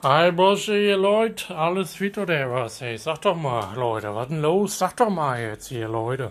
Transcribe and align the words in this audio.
Hi, 0.00 0.30
Bosse, 0.30 0.78
ihr 0.78 0.96
Leute, 0.96 1.56
alles 1.56 1.96
fit 1.96 2.18
oder 2.18 2.48
was? 2.52 2.80
Hey, 2.80 2.96
sag 2.96 3.20
doch 3.22 3.34
mal, 3.34 3.74
Leute, 3.74 4.14
was 4.14 4.28
denn 4.28 4.40
los? 4.40 4.78
Sag 4.78 4.96
doch 4.96 5.10
mal 5.10 5.40
jetzt 5.40 5.66
hier, 5.66 5.88
Leute. 5.88 6.30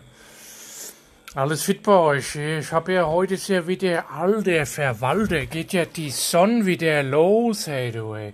Alles 1.36 1.64
fit 1.64 1.84
bei 1.84 1.92
euch? 1.92 2.34
Ich 2.38 2.72
hab 2.72 2.88
ja 2.88 3.06
heute 3.06 3.34
ist 3.34 3.50
ja 3.50 3.68
wieder 3.68 4.10
alter 4.10 4.66
Verwalter, 4.66 5.46
geht 5.48 5.74
ja 5.74 5.84
die 5.84 6.12
Sonne 6.12 6.66
wieder 6.66 7.04
los, 7.04 7.68
hey, 7.68 7.92
du, 7.92 8.16
hey. 8.16 8.34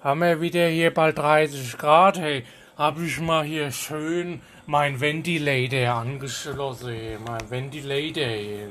Haben 0.00 0.20
wir 0.20 0.40
wieder 0.40 0.68
hier 0.68 0.94
bald 0.94 1.18
30 1.18 1.76
Grad, 1.76 2.20
hey. 2.20 2.44
Hab 2.76 3.00
ich 3.00 3.18
mal 3.18 3.42
hier 3.42 3.72
schön 3.72 4.42
mein 4.66 5.00
Ventilator 5.00 5.96
angeschlossen, 5.96 6.92
hey. 6.92 7.18
mein 7.26 7.50
Ventilator 7.50 8.22
hey. 8.22 8.68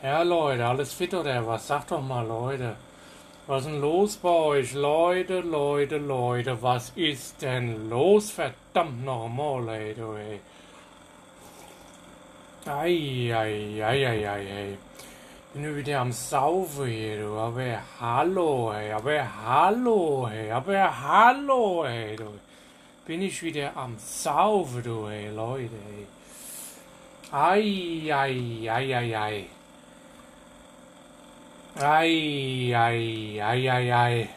Ja, 0.00 0.22
Leute, 0.22 0.64
alles 0.64 0.92
fit 0.92 1.12
oder 1.12 1.44
was? 1.44 1.66
Sag 1.66 1.88
doch 1.88 2.00
mal, 2.00 2.24
Leute. 2.24 2.76
Was 3.48 3.64
ist 3.64 3.72
denn 3.72 3.80
los 3.80 4.16
bei 4.18 4.28
euch? 4.28 4.72
Leute, 4.72 5.40
Leute, 5.40 5.98
Leute, 5.98 6.62
was 6.62 6.92
ist 6.94 7.42
denn 7.42 7.88
los? 7.90 8.30
Verdammt 8.30 9.04
nochmal, 9.04 9.68
ey, 9.68 9.94
du, 9.94 10.12
ey. 10.12 10.40
Ei, 12.64 13.34
ei, 13.34 13.82
ei, 13.82 14.26
ei, 14.28 14.46
ey. 14.46 14.78
Bin 15.52 15.62
nur 15.64 15.76
wieder 15.76 15.98
am 15.98 16.12
Saufen 16.12 16.86
hier, 16.86 17.24
du. 17.24 17.36
Aber 17.36 17.80
hallo, 18.00 18.72
ey, 18.74 18.92
aber 18.92 19.26
hallo, 19.44 20.28
ey, 20.28 20.52
aber 20.52 21.02
hallo, 21.02 21.84
ey, 21.84 22.14
du. 22.14 22.38
Bin 23.04 23.22
ich 23.22 23.42
wieder 23.42 23.76
am 23.76 23.96
Saufen, 23.98 24.84
du, 24.84 25.08
ey, 25.08 25.30
Leute, 25.30 25.74
ey. 25.90 26.06
Ei, 27.32 28.12
ei, 28.12 28.70
ei, 28.70 28.94
ei, 28.94 29.16
ei. 29.16 29.46
Ei, 31.74 32.74
ei, 32.74 33.40
ei, 33.40 33.68
ei, 33.68 33.90
ei. 33.90 34.28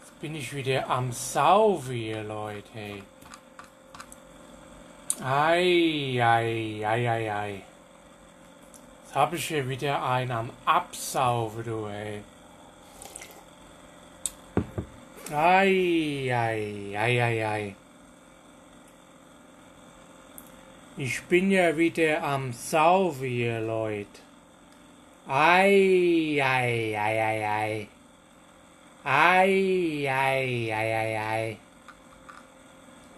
Jetzt 0.00 0.20
bin 0.20 0.34
ich 0.34 0.52
wieder 0.52 0.90
am 0.90 1.12
Saufen 1.12 1.94
hier, 1.94 2.24
Leute. 2.24 2.68
Hey. 2.74 3.02
Ei, 5.22 6.20
ei, 6.20 6.84
ei, 6.84 7.06
ei, 7.06 7.28
ei. 7.30 7.62
Jetzt 9.04 9.14
hab 9.14 9.32
ich 9.34 9.46
hier 9.46 9.68
wieder 9.68 10.02
einen 10.04 10.32
am 10.32 10.50
Absaufen, 10.64 11.62
du, 11.62 11.86
ey. 11.86 12.22
Ei, 15.30 16.28
ei, 16.28 16.96
ei, 16.96 17.20
ei, 17.20 17.44
ei. 17.44 17.76
Ich 20.96 21.22
bin 21.22 21.52
ja 21.52 21.76
wieder 21.76 22.24
am 22.24 22.52
Saufen 22.52 23.28
hier, 23.28 23.60
Leute. 23.60 24.24
Ei, 25.26 26.38
ei, 26.38 26.94
ei, 26.94 27.18
ei, 27.18 27.42
ei. 27.42 27.88
Ei, 29.06 30.06
ei, 30.06 30.70
ei, 30.70 30.92
ei, 30.92 31.16
ei. 31.16 31.58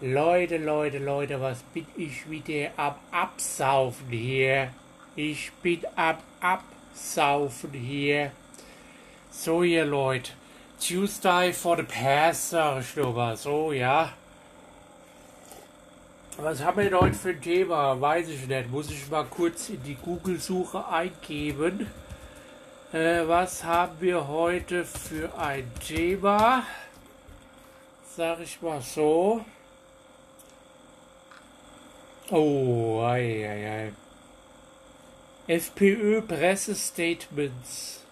Leute, 0.01 0.57
Leute, 0.57 0.99
Leute, 0.99 1.41
was 1.41 1.63
bin 1.73 1.85
ich 1.97 2.29
wieder 2.29 2.71
ab 2.77 2.99
Absaufen 3.11 4.09
hier? 4.09 4.69
Ich 5.17 5.51
bin 5.61 5.81
ab 5.97 6.23
Absaufen 6.39 7.73
hier. 7.73 8.31
So, 9.29 9.63
ihr 9.63 9.83
Leute. 9.83 10.31
Tuesday 10.79 11.51
for 11.51 11.75
the 11.75 11.83
Pass, 11.83 12.51
sag 12.51 12.81
ich 12.81 12.95
nur 12.95 13.15
was. 13.15 13.43
So, 13.43 13.73
ja. 13.73 14.13
Was 16.39 16.63
haben 16.63 16.77
wir 16.77 16.91
denn 16.91 16.99
heute 16.99 17.15
für 17.15 17.29
ein 17.29 17.41
Thema? 17.41 17.99
Weiß 17.99 18.29
ich 18.29 18.47
nicht. 18.47 18.69
Muss 18.69 18.91
ich 18.91 19.09
mal 19.09 19.25
kurz 19.25 19.69
in 19.69 19.81
die 19.81 19.95
Google-Suche 19.95 20.87
eingeben. 20.87 21.87
Äh, 22.93 23.27
was 23.27 23.63
haben 23.63 23.99
wir 23.99 24.27
heute 24.27 24.85
für 24.85 25.35
ein 25.35 25.71
Thema? 25.85 26.61
Sag 28.15 28.39
ich 28.41 28.61
mal 28.61 28.81
so. 28.81 29.43
Oh, 32.29 33.01
ei, 33.01 33.49
ei, 33.49 33.91
ei. 35.47 35.55
FPÖ-Pressestatements 35.55 38.03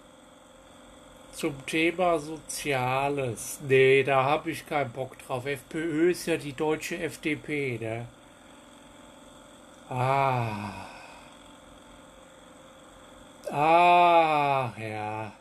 zum 1.36 1.66
Thema 1.66 2.20
Soziales. 2.20 3.60
Nee, 3.68 4.04
da 4.04 4.24
habe 4.24 4.52
ich 4.52 4.66
keinen 4.66 4.92
Bock 4.92 5.18
drauf. 5.20 5.46
FPÖ 5.46 6.12
ist 6.12 6.26
ja 6.26 6.38
die 6.38 6.54
deutsche 6.54 6.98
FDP, 6.98 7.78
ne? 7.80 8.08
Ah. 9.90 10.88
Ah, 13.52 14.74
ja. 14.80 15.32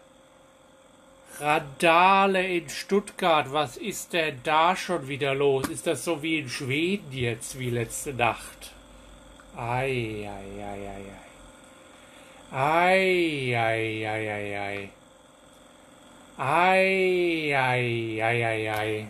Randale 1.40 2.46
in 2.46 2.68
Stuttgart, 2.68 3.52
was 3.52 3.76
ist 3.76 4.12
denn 4.12 4.40
da 4.44 4.76
schon 4.76 5.08
wieder 5.08 5.34
los? 5.34 5.68
Ist 5.68 5.86
das 5.86 6.04
so 6.04 6.22
wie 6.22 6.38
in 6.38 6.48
Schweden 6.48 7.10
jetzt, 7.12 7.58
wie 7.58 7.70
letzte 7.70 8.14
Nacht? 8.14 8.72
Ei, 9.56 10.28
ei, 10.28 10.62
ei, 10.62 10.86
ei, 10.86 11.10
ei. 11.10 11.34
Ei, 12.52 13.54
ei, 13.56 14.06
ei, 14.06 14.28
ei, 14.28 14.54
ei. 14.54 14.90
Ei, 16.36 17.52
ei, 17.54 18.20
ei, 18.20 18.42
ei, 18.42 18.66
ei. 18.66 19.06